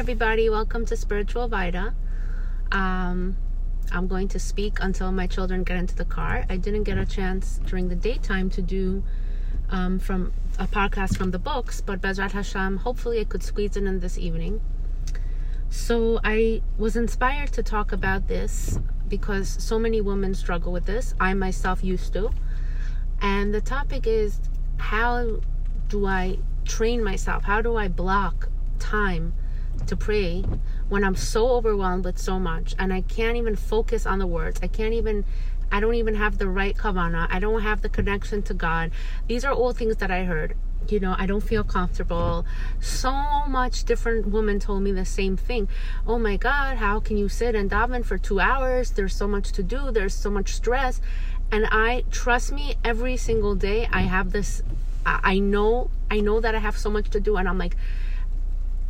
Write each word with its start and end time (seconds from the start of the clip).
everybody. 0.00 0.48
Welcome 0.48 0.86
to 0.86 0.96
Spiritual 0.96 1.46
Vita. 1.48 1.92
Um, 2.72 3.36
I'm 3.92 4.08
going 4.08 4.28
to 4.28 4.38
speak 4.38 4.78
until 4.80 5.12
my 5.12 5.26
children 5.26 5.62
get 5.62 5.76
into 5.76 5.94
the 5.94 6.06
car. 6.06 6.46
I 6.48 6.56
didn't 6.56 6.84
get 6.84 6.96
a 6.96 7.04
chance 7.04 7.60
during 7.66 7.90
the 7.90 7.96
daytime 7.96 8.48
to 8.48 8.62
do 8.62 9.04
um, 9.68 9.98
from 9.98 10.32
a 10.58 10.66
podcast 10.66 11.18
from 11.18 11.32
the 11.32 11.38
books, 11.38 11.82
but 11.82 12.00
Bezrat 12.00 12.30
Hashem, 12.30 12.78
hopefully 12.78 13.20
I 13.20 13.24
could 13.24 13.42
squeeze 13.42 13.76
it 13.76 13.84
in 13.84 14.00
this 14.00 14.16
evening. 14.16 14.62
So 15.68 16.18
I 16.24 16.62
was 16.78 16.96
inspired 16.96 17.52
to 17.52 17.62
talk 17.62 17.92
about 17.92 18.26
this 18.26 18.78
because 19.06 19.50
so 19.62 19.78
many 19.78 20.00
women 20.00 20.32
struggle 20.32 20.72
with 20.72 20.86
this. 20.86 21.14
I 21.20 21.34
myself 21.34 21.84
used 21.84 22.14
to. 22.14 22.30
And 23.20 23.52
the 23.52 23.60
topic 23.60 24.06
is 24.06 24.40
how 24.78 25.42
do 25.90 26.06
I 26.06 26.38
train 26.64 27.04
myself? 27.04 27.44
How 27.44 27.60
do 27.60 27.76
I 27.76 27.88
block 27.88 28.48
time 28.78 29.34
to 29.86 29.96
pray 29.96 30.44
when 30.88 31.04
I'm 31.04 31.16
so 31.16 31.50
overwhelmed 31.50 32.04
with 32.04 32.18
so 32.18 32.38
much 32.38 32.74
and 32.78 32.92
I 32.92 33.00
can't 33.02 33.36
even 33.36 33.56
focus 33.56 34.06
on 34.06 34.18
the 34.18 34.26
words. 34.26 34.60
I 34.62 34.66
can't 34.66 34.94
even 34.94 35.24
I 35.72 35.78
don't 35.78 35.94
even 35.94 36.16
have 36.16 36.38
the 36.38 36.48
right 36.48 36.76
kavana. 36.76 37.28
I 37.30 37.38
don't 37.38 37.62
have 37.62 37.82
the 37.82 37.88
connection 37.88 38.42
to 38.42 38.54
God. 38.54 38.90
These 39.28 39.44
are 39.44 39.52
all 39.52 39.72
things 39.72 39.96
that 39.96 40.10
I 40.10 40.24
heard. 40.24 40.56
You 40.88 40.98
know, 40.98 41.14
I 41.16 41.26
don't 41.26 41.42
feel 41.42 41.62
comfortable. 41.62 42.44
So 42.80 43.12
much 43.46 43.84
different 43.84 44.26
women 44.26 44.58
told 44.58 44.82
me 44.82 44.90
the 44.90 45.04
same 45.04 45.36
thing. 45.36 45.68
Oh 46.06 46.18
my 46.18 46.36
God, 46.36 46.78
how 46.78 46.98
can 46.98 47.16
you 47.16 47.28
sit 47.28 47.54
and 47.54 47.70
daven 47.70 48.04
for 48.04 48.18
two 48.18 48.40
hours? 48.40 48.90
There's 48.90 49.14
so 49.14 49.28
much 49.28 49.52
to 49.52 49.62
do. 49.62 49.92
There's 49.92 50.14
so 50.14 50.30
much 50.30 50.54
stress. 50.54 51.00
And 51.52 51.66
I 51.70 52.04
trust 52.10 52.50
me, 52.52 52.74
every 52.84 53.16
single 53.16 53.54
day 53.54 53.88
I 53.92 54.02
have 54.02 54.32
this. 54.32 54.62
I 55.06 55.38
know, 55.38 55.90
I 56.10 56.20
know 56.20 56.40
that 56.40 56.54
I 56.54 56.58
have 56.58 56.76
so 56.76 56.90
much 56.90 57.10
to 57.10 57.20
do, 57.20 57.36
and 57.36 57.48
I'm 57.48 57.58
like, 57.58 57.76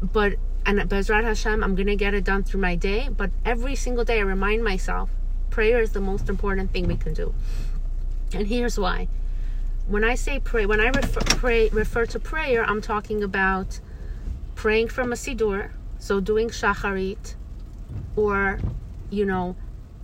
but 0.02 0.34
and 0.66 0.78
Bezrat 0.80 1.24
Hashem, 1.24 1.64
I'm 1.64 1.74
gonna 1.74 1.96
get 1.96 2.14
it 2.14 2.24
done 2.24 2.44
through 2.44 2.60
my 2.60 2.76
day. 2.76 3.08
But 3.08 3.30
every 3.44 3.74
single 3.74 4.04
day, 4.04 4.18
I 4.18 4.22
remind 4.22 4.62
myself, 4.62 5.10
prayer 5.50 5.80
is 5.80 5.92
the 5.92 6.00
most 6.00 6.28
important 6.28 6.72
thing 6.72 6.86
we 6.86 6.96
can 6.96 7.14
do. 7.14 7.34
And 8.32 8.46
here's 8.46 8.78
why. 8.78 9.08
When 9.88 10.04
I 10.04 10.14
say 10.14 10.38
pray, 10.38 10.66
when 10.66 10.80
I 10.80 10.88
refer, 10.88 11.20
pray, 11.20 11.68
refer 11.70 12.06
to 12.06 12.20
prayer, 12.20 12.64
I'm 12.64 12.80
talking 12.80 13.22
about 13.22 13.80
praying 14.54 14.88
from 14.88 15.12
a 15.12 15.16
siddur, 15.16 15.70
so 15.98 16.20
doing 16.20 16.48
shacharit, 16.48 17.34
or, 18.14 18.60
you 19.10 19.24
know, 19.24 19.56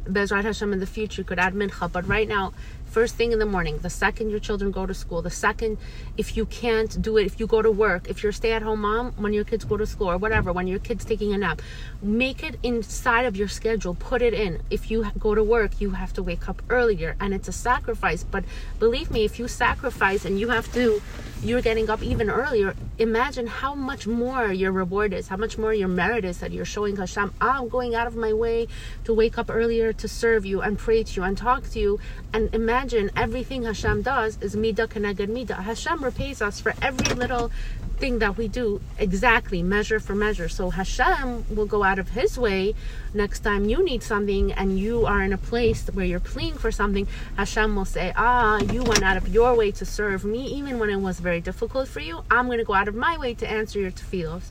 Bezrat 0.04 0.44
Hashem 0.44 0.72
in 0.72 0.80
the 0.80 0.86
future 0.86 1.22
could 1.22 1.38
add 1.38 1.54
mincha. 1.54 1.90
But 1.90 2.08
right 2.08 2.26
now, 2.26 2.52
first 2.96 3.14
thing 3.14 3.30
in 3.30 3.38
the 3.38 3.44
morning, 3.44 3.76
the 3.80 3.90
second 3.90 4.30
your 4.30 4.40
children 4.40 4.70
go 4.70 4.86
to 4.86 4.94
school, 4.94 5.20
the 5.20 5.28
second 5.28 5.76
if 6.16 6.34
you 6.34 6.46
can't 6.46 7.02
do 7.02 7.18
it, 7.18 7.26
if 7.26 7.38
you 7.38 7.46
go 7.46 7.60
to 7.60 7.70
work, 7.70 8.08
if 8.08 8.22
you're 8.22 8.32
stay 8.32 8.52
at 8.52 8.62
home 8.62 8.80
mom, 8.80 9.12
when 9.18 9.34
your 9.34 9.44
kids 9.44 9.66
go 9.66 9.76
to 9.76 9.84
school 9.84 10.10
or 10.10 10.16
whatever, 10.16 10.50
when 10.50 10.66
your 10.66 10.78
kid's 10.78 11.04
taking 11.04 11.34
a 11.34 11.36
nap, 11.36 11.60
make 12.00 12.42
it 12.42 12.58
inside 12.62 13.26
of 13.26 13.36
your 13.36 13.48
schedule, 13.48 13.94
put 13.94 14.22
it 14.22 14.32
in. 14.32 14.62
If 14.70 14.90
you 14.90 15.12
go 15.18 15.34
to 15.34 15.44
work, 15.44 15.78
you 15.78 15.90
have 15.90 16.14
to 16.14 16.22
wake 16.22 16.48
up 16.48 16.62
earlier 16.70 17.16
and 17.20 17.34
it's 17.34 17.48
a 17.48 17.52
sacrifice. 17.52 18.24
But 18.24 18.44
believe 18.78 19.10
me, 19.10 19.26
if 19.26 19.38
you 19.38 19.46
sacrifice 19.46 20.24
and 20.24 20.40
you 20.40 20.48
have 20.48 20.72
to, 20.72 21.02
you're 21.42 21.60
getting 21.60 21.90
up 21.90 22.02
even 22.02 22.30
earlier, 22.30 22.74
imagine 22.98 23.46
how 23.46 23.74
much 23.74 24.06
more 24.06 24.50
your 24.50 24.72
reward 24.72 25.12
is, 25.12 25.28
how 25.28 25.36
much 25.36 25.58
more 25.58 25.74
your 25.74 25.88
merit 25.88 26.24
is 26.24 26.38
that 26.38 26.50
you're 26.50 26.64
showing 26.64 26.96
Hashem, 26.96 27.34
I'm 27.42 27.68
going 27.68 27.94
out 27.94 28.06
of 28.06 28.16
my 28.16 28.32
way 28.32 28.68
to 29.04 29.12
wake 29.12 29.36
up 29.36 29.50
earlier 29.50 29.92
to 29.92 30.08
serve 30.08 30.46
you 30.46 30.62
and 30.62 30.78
pray 30.78 31.02
to 31.02 31.12
you 31.20 31.22
and 31.24 31.36
talk 31.36 31.68
to 31.72 31.78
you. 31.78 32.00
And 32.32 32.52
imagine 32.54 32.85
everything 32.92 33.64
Hashem 33.64 34.02
does 34.02 34.38
is 34.40 34.54
midah 34.54 34.88
keneged 34.88 35.28
midah. 35.28 35.62
Hashem 35.62 36.02
repays 36.02 36.40
us 36.40 36.60
for 36.60 36.74
every 36.80 37.14
little 37.14 37.50
thing 37.98 38.18
that 38.18 38.36
we 38.36 38.46
do 38.46 38.80
exactly 38.98 39.62
measure 39.62 39.98
for 39.98 40.14
measure. 40.14 40.48
So 40.48 40.70
Hashem 40.70 41.54
will 41.54 41.66
go 41.66 41.82
out 41.82 41.98
of 41.98 42.10
his 42.10 42.38
way 42.38 42.74
next 43.14 43.40
time 43.40 43.68
you 43.68 43.84
need 43.84 44.02
something 44.02 44.52
and 44.52 44.78
you 44.78 45.06
are 45.06 45.22
in 45.22 45.32
a 45.32 45.38
place 45.38 45.88
where 45.92 46.04
you're 46.04 46.20
pleading 46.20 46.58
for 46.58 46.70
something. 46.70 47.08
Hashem 47.36 47.74
will 47.74 47.84
say, 47.84 48.12
Ah, 48.16 48.58
you 48.60 48.82
went 48.82 49.02
out 49.02 49.16
of 49.16 49.28
your 49.28 49.54
way 49.56 49.70
to 49.72 49.84
serve 49.84 50.24
me, 50.24 50.46
even 50.46 50.78
when 50.78 50.90
it 50.90 51.00
was 51.00 51.20
very 51.20 51.40
difficult 51.40 51.88
for 51.88 52.00
you. 52.00 52.22
I'm 52.30 52.46
going 52.46 52.58
to 52.58 52.64
go 52.64 52.74
out 52.74 52.88
of 52.88 52.94
my 52.94 53.16
way 53.18 53.34
to 53.34 53.50
answer 53.50 53.80
your 53.80 53.90
tefillos. 53.90 54.50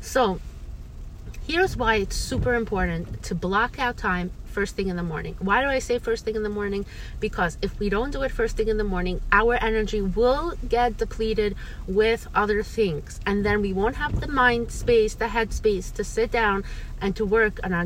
So 0.00 0.40
here's 1.50 1.76
why 1.76 1.96
it's 1.96 2.14
super 2.14 2.54
important 2.54 3.24
to 3.24 3.34
block 3.34 3.76
out 3.80 3.96
time 3.96 4.30
first 4.44 4.76
thing 4.76 4.86
in 4.86 4.94
the 4.94 5.02
morning. 5.02 5.34
Why 5.40 5.60
do 5.62 5.66
I 5.66 5.80
say 5.80 5.98
first 5.98 6.24
thing 6.24 6.36
in 6.36 6.44
the 6.44 6.48
morning? 6.48 6.86
Because 7.18 7.58
if 7.60 7.76
we 7.80 7.88
don't 7.88 8.12
do 8.12 8.22
it 8.22 8.30
first 8.30 8.56
thing 8.56 8.68
in 8.68 8.76
the 8.76 8.84
morning, 8.84 9.20
our 9.32 9.56
energy 9.56 10.00
will 10.00 10.54
get 10.68 10.96
depleted 10.96 11.56
with 11.88 12.28
other 12.36 12.62
things. 12.62 13.18
And 13.26 13.44
then 13.44 13.62
we 13.62 13.72
won't 13.72 13.96
have 13.96 14.20
the 14.20 14.28
mind 14.28 14.70
space, 14.70 15.14
the 15.14 15.26
head 15.26 15.52
space 15.52 15.90
to 15.90 16.04
sit 16.04 16.30
down 16.30 16.62
and 17.00 17.16
to 17.16 17.26
work 17.26 17.58
on 17.64 17.72
our 17.72 17.84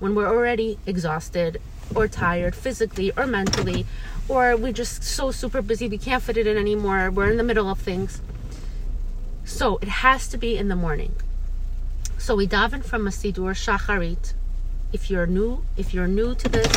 when 0.00 0.16
we're 0.16 0.26
already 0.26 0.76
exhausted 0.84 1.60
or 1.94 2.08
tired 2.08 2.56
physically 2.56 3.12
or 3.16 3.28
mentally, 3.28 3.86
or 4.28 4.56
we're 4.56 4.72
just 4.72 5.04
so 5.04 5.30
super 5.30 5.62
busy 5.62 5.86
we 5.86 5.98
can't 5.98 6.24
fit 6.24 6.36
it 6.36 6.48
in 6.48 6.56
anymore. 6.56 7.12
We're 7.12 7.30
in 7.30 7.36
the 7.36 7.44
middle 7.44 7.70
of 7.70 7.78
things. 7.78 8.20
So 9.44 9.78
it 9.80 9.88
has 9.88 10.26
to 10.28 10.36
be 10.36 10.56
in 10.56 10.66
the 10.66 10.76
morning. 10.76 11.14
So 12.22 12.36
we 12.36 12.46
daven 12.46 12.84
from 12.84 13.08
a 13.08 13.10
Siddur 13.10 13.52
Shacharit, 13.52 14.34
if 14.92 15.10
you're 15.10 15.26
new 15.26 15.64
if 15.76 15.92
you're 15.92 16.06
new 16.06 16.36
to 16.36 16.48
this 16.48 16.72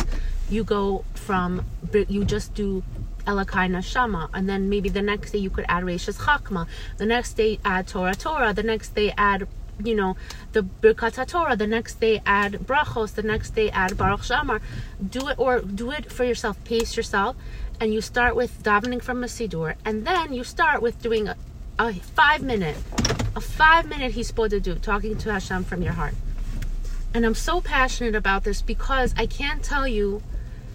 you 0.50 0.64
go 0.64 1.04
from 1.14 1.64
you 1.92 2.24
just 2.24 2.52
do 2.54 2.82
Elokai 3.28 3.70
Neshama, 3.70 4.28
and 4.34 4.48
then 4.48 4.68
maybe 4.68 4.88
the 4.88 5.02
next 5.02 5.30
day 5.30 5.38
you 5.38 5.50
could 5.50 5.64
add 5.68 5.84
Reishis 5.84 6.18
Chochma, 6.18 6.66
the 6.96 7.06
next 7.06 7.34
day 7.34 7.60
add 7.64 7.86
Torah 7.86 8.16
Torah, 8.16 8.52
the 8.52 8.64
next 8.64 8.96
day 8.96 9.14
add 9.16 9.46
you 9.84 9.94
know 9.94 10.16
the 10.50 10.62
Birkat 10.62 11.24
Torah, 11.28 11.54
the 11.54 11.68
next 11.68 12.00
day 12.00 12.20
add 12.26 12.54
Brachos, 12.54 13.14
the 13.14 13.22
next 13.22 13.50
day 13.50 13.70
add 13.70 13.96
Baruch 13.96 14.24
She'amar. 14.24 14.60
Do 15.16 15.28
it 15.28 15.38
or 15.38 15.60
do 15.60 15.92
it 15.92 16.10
for 16.10 16.24
yourself. 16.24 16.56
Pace 16.64 16.96
yourself, 16.96 17.36
and 17.80 17.94
you 17.94 18.00
start 18.00 18.34
with 18.34 18.64
davening 18.64 19.00
from 19.00 19.22
a 19.22 19.28
Siddur, 19.28 19.76
and 19.84 20.04
then 20.04 20.32
you 20.32 20.42
start 20.42 20.82
with 20.82 21.00
doing 21.00 21.28
a, 21.78 21.92
five 21.92 22.42
minute, 22.42 22.76
a 23.34 23.40
five 23.40 23.86
minute 23.86 24.14
hisbodedut 24.14 24.80
talking 24.80 25.16
to 25.18 25.32
Hashem 25.32 25.64
from 25.64 25.82
your 25.82 25.92
heart. 25.92 26.14
And 27.12 27.24
I'm 27.24 27.34
so 27.34 27.60
passionate 27.60 28.14
about 28.14 28.44
this 28.44 28.62
because 28.62 29.14
I 29.16 29.26
can't 29.26 29.62
tell 29.62 29.86
you 29.86 30.22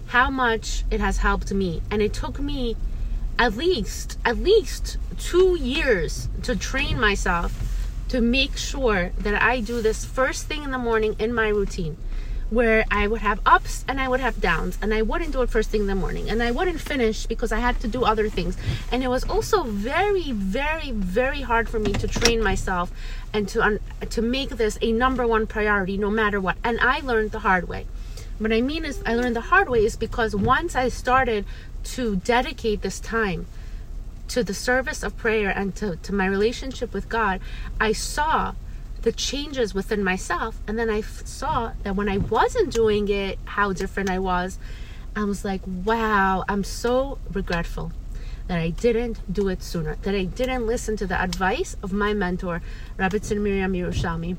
how 0.06 0.30
much 0.30 0.84
it 0.90 1.00
has 1.00 1.18
helped 1.18 1.52
me. 1.52 1.82
And 1.90 2.02
it 2.02 2.12
took 2.12 2.38
me 2.40 2.76
at 3.38 3.56
least, 3.56 4.18
at 4.24 4.38
least 4.38 4.98
two 5.18 5.56
years 5.56 6.28
to 6.42 6.56
train 6.56 7.00
myself 7.00 7.88
to 8.08 8.20
make 8.20 8.56
sure 8.56 9.12
that 9.18 9.40
I 9.40 9.60
do 9.60 9.80
this 9.80 10.04
first 10.04 10.46
thing 10.46 10.64
in 10.64 10.70
the 10.70 10.78
morning 10.78 11.16
in 11.18 11.32
my 11.32 11.48
routine 11.48 11.96
where 12.52 12.84
I 12.90 13.06
would 13.06 13.22
have 13.22 13.40
ups 13.46 13.82
and 13.88 13.98
I 13.98 14.08
would 14.08 14.20
have 14.20 14.38
downs, 14.38 14.76
and 14.82 14.92
I 14.92 15.00
wouldn't 15.00 15.32
do 15.32 15.40
it 15.40 15.48
first 15.48 15.70
thing 15.70 15.82
in 15.82 15.86
the 15.86 15.94
morning, 15.94 16.28
and 16.28 16.42
I 16.42 16.50
wouldn't 16.50 16.80
finish 16.80 17.24
because 17.24 17.50
I 17.50 17.60
had 17.60 17.80
to 17.80 17.88
do 17.88 18.04
other 18.04 18.28
things. 18.28 18.58
And 18.90 19.02
it 19.02 19.08
was 19.08 19.24
also 19.24 19.62
very, 19.62 20.32
very, 20.32 20.90
very 20.90 21.40
hard 21.40 21.66
for 21.70 21.78
me 21.78 21.92
to 21.94 22.06
train 22.06 22.42
myself 22.42 22.92
and 23.32 23.48
to 23.48 23.62
un- 23.62 23.80
to 24.10 24.20
make 24.20 24.50
this 24.50 24.76
a 24.82 24.92
number 24.92 25.26
one 25.26 25.46
priority, 25.46 25.96
no 25.96 26.10
matter 26.10 26.38
what. 26.40 26.56
And 26.62 26.78
I 26.80 27.00
learned 27.00 27.30
the 27.30 27.38
hard 27.38 27.68
way. 27.68 27.86
What 28.38 28.52
I 28.52 28.60
mean 28.60 28.84
is, 28.84 29.02
I 29.06 29.14
learned 29.14 29.36
the 29.36 29.48
hard 29.52 29.70
way 29.70 29.84
is 29.86 29.96
because 29.96 30.36
once 30.36 30.76
I 30.76 30.90
started 30.90 31.46
to 31.96 32.16
dedicate 32.16 32.82
this 32.82 33.00
time 33.00 33.46
to 34.28 34.44
the 34.44 34.54
service 34.54 35.02
of 35.02 35.16
prayer 35.16 35.48
and 35.48 35.74
to, 35.76 35.96
to 35.96 36.12
my 36.12 36.26
relationship 36.26 36.92
with 36.92 37.08
God, 37.08 37.40
I 37.80 37.92
saw 37.92 38.54
the 39.02 39.12
changes 39.12 39.74
within 39.74 40.02
myself. 40.02 40.60
And 40.66 40.78
then 40.78 40.88
I 40.88 41.00
f- 41.00 41.26
saw 41.26 41.72
that 41.82 41.96
when 41.96 42.08
I 42.08 42.18
wasn't 42.18 42.72
doing 42.72 43.08
it, 43.08 43.38
how 43.44 43.72
different 43.72 44.10
I 44.10 44.18
was. 44.18 44.58
I 45.14 45.24
was 45.24 45.44
like, 45.44 45.60
wow, 45.66 46.44
I'm 46.48 46.64
so 46.64 47.18
regretful 47.32 47.92
that 48.48 48.58
I 48.58 48.70
didn't 48.70 49.20
do 49.32 49.48
it 49.48 49.62
sooner, 49.62 49.96
that 50.02 50.14
I 50.14 50.24
didn't 50.24 50.66
listen 50.66 50.96
to 50.96 51.06
the 51.06 51.20
advice 51.20 51.76
of 51.82 51.92
my 51.92 52.14
mentor, 52.14 52.62
Rebbetzin 52.98 53.40
Miriam 53.40 53.72
Yerushalmi. 53.72 54.36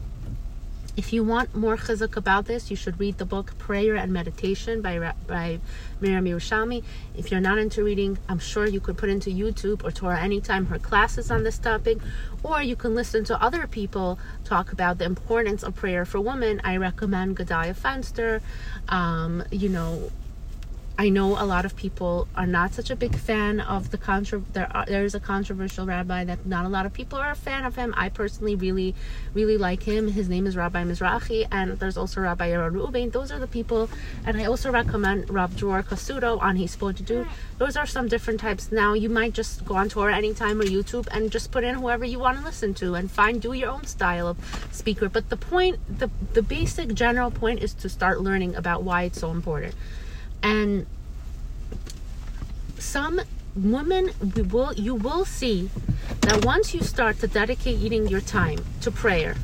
If 0.96 1.12
you 1.12 1.24
want 1.24 1.56
more 1.56 1.76
chizuk 1.76 2.16
about 2.16 2.46
this, 2.46 2.70
you 2.70 2.76
should 2.76 3.00
read 3.00 3.18
the 3.18 3.26
book 3.26 3.58
Prayer 3.58 3.96
and 3.96 4.14
Meditation 4.14 4.80
by, 4.84 5.14
by 5.26 5.60
Miriam 6.00 6.26
Yerushalmi. 6.26 6.84
If 7.18 7.32
you're 7.32 7.42
not 7.42 7.58
into 7.58 7.84
reading, 7.84 8.20
I'm 8.30 8.38
sure 8.38 8.68
you 8.68 8.80
could 8.80 8.96
put 8.96 9.10
into 9.10 9.32
YouTube 9.32 9.84
or 9.84 9.90
Torah 9.90 10.22
Anytime 10.22 10.68
her 10.68 10.78
classes 10.78 11.32
on 11.32 11.44
this 11.44 11.58
topic, 11.58 11.98
or 12.44 12.62
you 12.62 12.76
can 12.76 12.94
listen 12.94 13.24
to 13.26 13.42
other 13.42 13.66
people 13.66 14.20
talk 14.46 14.72
about 14.72 15.00
the 15.00 15.06
importance 15.06 15.64
of 15.64 15.76
prayer 15.76 16.06
for 16.06 16.22
women. 16.22 16.62
I 16.64 16.78
recommend 16.78 17.38
Gedalia 17.38 17.76
Fenster, 17.76 18.42
um, 18.88 19.44
you 19.50 19.70
know, 19.70 20.12
I 20.96 21.10
know 21.10 21.42
a 21.42 21.46
lot 21.46 21.66
of 21.66 21.76
people 21.76 22.28
are 22.36 22.46
not 22.46 22.76
such 22.76 22.92
a 22.92 22.96
big 22.96 23.16
fan 23.16 23.60
of 23.60 23.90
the 23.90 23.98
contra. 23.98 24.44
There, 24.54 24.70
are, 24.72 24.86
there 24.86 25.04
is 25.04 25.16
a 25.16 25.20
controversial 25.20 25.88
rabbi 25.88 26.24
that 26.26 26.46
not 26.46 26.66
a 26.66 26.70
lot 26.70 26.86
of 26.86 26.94
people 26.94 27.18
are 27.18 27.32
a 27.32 27.36
fan 27.36 27.66
of 27.66 27.76
him. 27.76 27.96
I 27.98 28.10
personally 28.10 28.56
really, 28.56 28.94
really 29.34 29.58
like 29.58 29.82
him. 29.82 30.10
His 30.10 30.30
name 30.30 30.46
is 30.46 30.56
Rabbi 30.56 30.84
Mizrahi, 30.84 31.48
and 31.52 31.80
there's 31.80 31.98
also 31.98 32.22
Rabbi 32.22 32.52
Yaron 32.52 32.74
Reuven. 32.74 33.12
Those 33.12 33.32
are 33.32 33.40
the 33.40 33.48
people, 33.48 33.90
and 34.24 34.40
I 34.40 34.46
also 34.46 34.72
recommend 34.72 35.32
Rab 35.32 35.56
Dror 35.56 35.82
Cassouto 35.82 36.40
on 36.40 36.58
Hisbodedut. 36.58 37.28
Those 37.58 37.76
are 37.76 37.88
some 37.88 38.08
different 38.08 38.40
types. 38.40 38.72
Now 38.72 38.94
you 38.94 39.10
might 39.10 39.34
just 39.34 39.66
go 39.66 39.76
on 39.76 39.90
Torah 39.90 40.16
anytime 40.16 40.62
or 40.62 40.66
YouTube 40.66 41.08
and 41.12 41.32
just 41.32 41.52
put 41.52 41.64
in 41.64 41.74
whoever 41.74 42.06
you 42.06 42.20
want 42.20 42.38
to 42.38 42.46
listen 42.46 42.76
to 42.76 42.94
and 42.94 43.10
find 43.10 43.42
do 43.42 43.54
your 43.54 43.70
own 43.70 43.86
style 43.86 44.28
of 44.28 44.38
speaker. 44.72 45.10
But 45.10 45.32
the 45.32 45.38
point, 45.38 45.80
the 45.90 46.12
the 46.34 46.44
basic 46.44 46.94
general 46.94 47.32
point 47.32 47.64
is 47.64 47.74
to 47.76 47.90
start 47.90 48.22
learning 48.22 48.56
about 48.56 48.84
why 48.84 49.04
it's 49.04 49.20
so 49.20 49.32
important 49.32 49.74
and 50.44 50.86
some 52.78 53.22
women 53.56 54.12
we 54.36 54.42
will 54.42 54.74
you 54.74 54.94
will 54.94 55.26
see 55.26 55.70
that 56.22 56.44
once 56.44 56.74
you 56.74 56.82
start 56.82 57.20
to 57.20 57.28
dedicate 57.28 57.80
eating 57.80 58.08
your 58.08 58.22
time 58.22 58.60
to 58.82 58.92
prayer 58.92 59.36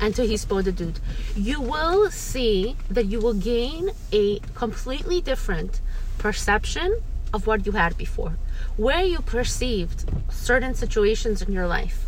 and 0.00 0.14
to 0.14 0.26
his 0.26 0.44
hisbodedut, 0.44 0.96
you 1.34 1.60
will 1.60 2.10
see 2.10 2.76
that 2.88 3.06
you 3.06 3.18
will 3.18 3.34
gain 3.34 3.90
a 4.12 4.38
completely 4.54 5.20
different 5.20 5.80
perception 6.18 7.00
of 7.32 7.46
what 7.46 7.66
you 7.66 7.72
had 7.72 7.96
before. 7.98 8.38
Where 8.76 9.02
you 9.02 9.18
perceived 9.18 10.04
certain 10.30 10.74
situations 10.74 11.42
in 11.42 11.52
your 11.52 11.66
life, 11.66 12.06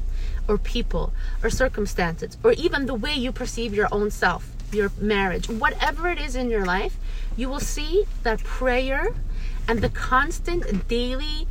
or 0.48 0.56
people, 0.58 1.12
or 1.42 1.50
circumstances, 1.50 2.38
or 2.42 2.52
even 2.52 2.86
the 2.86 2.94
way 2.94 3.14
you 3.14 3.32
perceive 3.32 3.74
your 3.74 3.88
own 3.92 4.10
self, 4.10 4.50
your 4.72 4.90
marriage, 4.98 5.48
whatever 5.48 6.08
it 6.08 6.18
is 6.18 6.36
in 6.36 6.50
your 6.50 6.64
life, 6.64 6.96
you 7.36 7.48
will 7.48 7.60
see 7.60 8.04
that 8.22 8.42
prayer 8.44 9.14
and 9.68 9.80
the 9.80 9.88
constant 9.88 10.88
daily 10.88 11.46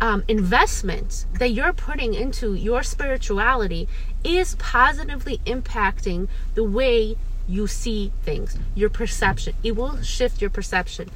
um, 0.00 0.22
investment 0.28 1.26
that 1.38 1.50
you're 1.50 1.72
putting 1.72 2.14
into 2.14 2.54
your 2.54 2.82
spirituality 2.82 3.88
is 4.22 4.54
positively 4.56 5.38
impacting 5.44 6.28
the 6.54 6.64
way 6.64 7.16
you 7.48 7.66
see 7.66 8.12
things, 8.22 8.58
your 8.74 8.90
perception. 8.90 9.54
It 9.62 9.74
will 9.74 10.00
shift 10.02 10.40
your 10.40 10.50
perception. 10.50 11.08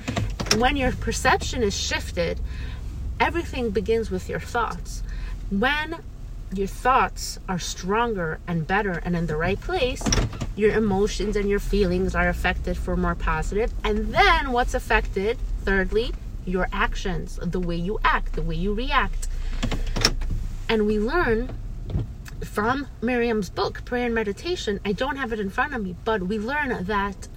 When 0.57 0.77
your 0.77 0.93
perception 0.93 1.63
is 1.63 1.77
shifted, 1.77 2.41
everything 3.21 3.71
begins 3.71 4.11
with 4.11 4.29
your 4.29 4.41
thoughts. 4.41 5.03
When 5.51 5.99
your 6.55 6.67
thoughts 6.67 7.39
are 7.49 7.59
stronger 7.59 8.41
and 8.47 8.67
better 8.67 9.01
and 9.05 9.15
in 9.15 9.27
the 9.27 9.37
right 9.37 9.61
place, 9.61 10.03
your 10.57 10.73
emotions 10.73 11.37
and 11.37 11.49
your 11.49 11.59
feelings 11.59 12.15
are 12.15 12.29
affected 12.29 12.77
for 12.77 12.97
more 12.97 13.15
positive. 13.15 13.73
And 13.85 14.15
then 14.15 14.53
what's 14.53 14.75
affected, 14.75 15.39
thirdly, 15.65 16.13
your 16.45 16.69
actions, 16.73 17.39
the 17.43 17.61
way 17.61 17.77
you 17.77 17.99
act, 18.05 18.35
the 18.35 18.43
way 18.43 18.57
you 18.57 18.75
react. 18.75 19.29
And 20.69 20.87
we 20.87 20.99
learn 20.99 21.55
from 22.45 22.89
Miriam's 23.01 23.51
book, 23.51 23.85
Prayer 23.85 24.07
and 24.07 24.15
Meditation. 24.15 24.81
I 24.85 24.93
don't 24.93 25.17
have 25.17 25.33
it 25.33 25.41
in 25.41 25.51
front 25.51 25.75
of 25.75 25.83
me, 25.83 25.95
but 26.05 26.23
we 26.23 26.39
learn 26.39 26.85
that 26.85 27.29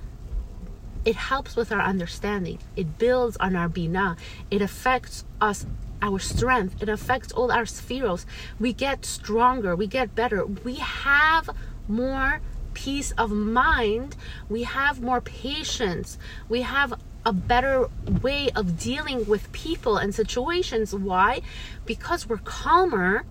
it 1.05 1.15
helps 1.15 1.55
with 1.55 1.71
our 1.71 1.81
understanding. 1.81 2.57
It 2.75 2.97
builds 2.97 3.37
on 3.37 3.55
our 3.55 3.69
bina. 3.69 4.17
It 4.49 4.61
affects 4.61 5.23
us 5.39 5.65
our 6.01 6.19
strength. 6.19 6.81
It 6.81 6.89
affects 6.89 7.31
all 7.31 7.51
our 7.51 7.63
sefiros. 7.63 8.25
We 8.59 8.73
get 8.73 9.05
stronger. 9.05 9.75
We 9.75 9.87
get 9.87 10.15
better. 10.15 10.45
We 10.45 10.75
have 10.75 11.49
more 11.87 12.41
peace 12.75 13.11
of 13.17 13.31
mind. 13.31 14.15
We 14.47 14.63
have 14.63 15.01
more 15.01 15.21
patience. 15.21 16.19
We 16.47 16.61
have 16.61 16.93
a 17.25 17.33
better 17.33 17.89
way 18.21 18.51
of 18.55 18.77
dealing 18.79 19.25
with 19.27 19.51
people 19.51 19.97
and 19.97 20.13
situations. 20.13 20.93
Why? 20.93 21.41
Because 21.87 22.29
we're 22.29 22.37
calmer, 22.37 23.25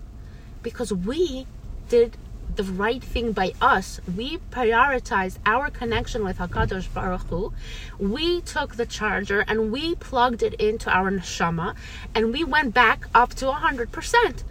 because 0.61 0.91
we 0.91 1.47
did 1.87 2.17
the 2.55 2.63
right 2.63 3.03
thing 3.03 3.31
by 3.31 3.53
us. 3.61 3.99
We 4.15 4.37
prioritized 4.51 5.37
our 5.45 5.69
connection 5.69 6.23
with 6.23 6.37
Hakadosh 6.37 6.93
Baruch 6.93 7.27
Hu. 7.29 7.53
We 7.99 8.41
took 8.41 8.75
the 8.75 8.85
charger 8.85 9.41
and 9.47 9.71
we 9.71 9.95
plugged 9.95 10.43
it 10.43 10.53
into 10.55 10.89
our 10.89 11.11
neshama, 11.11 11.75
and 12.13 12.33
we 12.33 12.43
went 12.43 12.73
back 12.73 13.07
up 13.13 13.33
to 13.35 13.51
hundred 13.51 13.91
percent. 13.91 14.43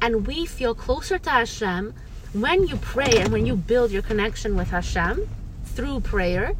And 0.00 0.26
we 0.26 0.46
feel 0.46 0.74
closer 0.74 1.18
to 1.18 1.30
Hashem 1.30 1.94
when 2.32 2.66
you 2.66 2.76
pray 2.76 3.18
and 3.18 3.32
when 3.32 3.46
you 3.46 3.56
build 3.56 3.90
your 3.90 4.02
connection 4.02 4.56
with 4.56 4.70
Hashem 4.70 5.28
through 5.64 6.00
prayer. 6.00 6.54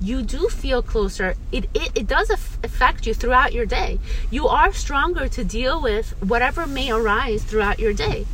You 0.00 0.22
do 0.22 0.48
feel 0.48 0.80
closer. 0.80 1.34
It, 1.50 1.64
it, 1.74 1.90
it 1.96 2.06
does 2.06 2.30
affect 2.30 3.04
you 3.04 3.14
throughout 3.14 3.52
your 3.52 3.66
day. 3.66 3.98
You 4.30 4.46
are 4.46 4.72
stronger 4.72 5.26
to 5.26 5.42
deal 5.42 5.82
with 5.82 6.10
whatever 6.22 6.68
may 6.68 6.92
arise 6.92 7.42
throughout 7.42 7.80
your 7.80 7.92
day 7.92 8.26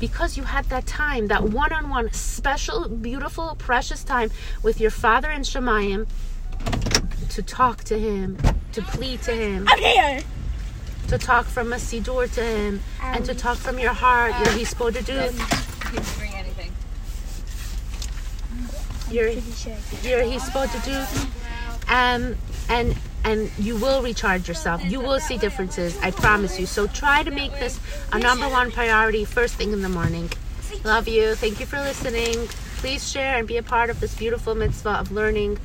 because 0.00 0.36
you 0.36 0.42
had 0.42 0.64
that 0.64 0.84
time, 0.84 1.28
that 1.28 1.44
one 1.44 1.72
on 1.72 1.88
one, 1.88 2.12
special, 2.12 2.88
beautiful, 2.88 3.54
precious 3.56 4.02
time 4.02 4.32
with 4.60 4.80
your 4.80 4.90
father 4.90 5.30
in 5.30 5.42
Shamayim 5.42 6.08
to 7.30 7.40
talk 7.40 7.84
to 7.84 7.96
him, 7.96 8.36
to 8.72 8.82
plead 8.82 9.22
to 9.22 9.32
him. 9.32 9.64
I'm 9.68 9.78
here. 9.78 10.20
To 11.06 11.18
talk 11.18 11.46
from 11.46 11.72
a 11.72 11.76
siddur 11.76 12.32
to 12.34 12.42
him, 12.42 12.80
um, 13.00 13.14
and 13.14 13.24
to 13.26 13.34
talk 13.34 13.58
from 13.58 13.78
your 13.78 13.92
heart. 13.92 14.34
Um, 14.34 14.56
you're 14.56 14.66
supposed 14.66 14.96
to 14.96 15.04
do. 15.04 15.12
Didn't 15.12 16.18
bring 16.18 16.34
anything. 16.34 16.72
You're, 19.12 19.28
you're 19.28 20.22
hisbodedut. 20.22 21.28
Um, 21.88 22.36
and 22.68 22.96
and 23.24 23.50
you 23.58 23.76
will 23.76 24.02
recharge 24.02 24.48
yourself. 24.48 24.84
You 24.84 25.00
will 25.00 25.20
see 25.20 25.38
differences, 25.38 25.96
I 26.02 26.10
promise 26.10 26.58
you. 26.58 26.66
So 26.66 26.86
try 26.88 27.22
to 27.22 27.30
make 27.30 27.52
this 27.52 27.78
a 28.12 28.18
number 28.18 28.48
one 28.48 28.72
priority 28.72 29.24
first 29.24 29.54
thing 29.54 29.72
in 29.72 29.82
the 29.82 29.88
morning. 29.88 30.30
Love 30.84 31.06
you. 31.06 31.34
Thank 31.34 31.60
you 31.60 31.66
for 31.66 31.78
listening. 31.78 32.48
Please 32.78 33.08
share 33.08 33.38
and 33.38 33.46
be 33.46 33.58
a 33.58 33.62
part 33.62 33.90
of 33.90 34.00
this 34.00 34.14
beautiful 34.16 34.56
mitzvah 34.56 34.98
of 34.98 35.12
learning 35.12 35.58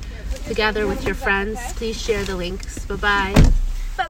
together 0.46 0.86
with 0.86 1.04
your 1.04 1.16
friends. 1.16 1.58
Please 1.72 2.00
share 2.00 2.22
the 2.22 2.36
links. 2.36 2.84
Bye 2.86 2.96
bye. 2.96 3.52